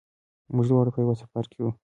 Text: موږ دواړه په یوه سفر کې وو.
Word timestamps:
موږ 0.55 0.65
دواړه 0.71 0.89
په 0.93 0.99
یوه 1.03 1.15
سفر 1.21 1.43
کې 1.51 1.59
وو. 1.63 1.71